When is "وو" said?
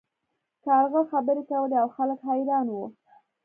2.69-2.85